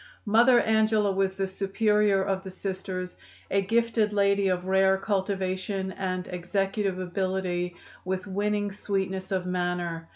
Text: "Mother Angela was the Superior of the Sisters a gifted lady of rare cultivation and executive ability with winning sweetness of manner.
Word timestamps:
"Mother 0.25 0.59
Angela 0.59 1.11
was 1.11 1.33
the 1.33 1.47
Superior 1.47 2.23
of 2.23 2.43
the 2.43 2.49
Sisters 2.49 3.17
a 3.51 3.61
gifted 3.61 4.11
lady 4.11 4.47
of 4.47 4.65
rare 4.65 4.97
cultivation 4.97 5.91
and 5.91 6.27
executive 6.27 6.97
ability 6.97 7.75
with 8.03 8.25
winning 8.25 8.71
sweetness 8.71 9.31
of 9.31 9.45
manner. 9.45 10.09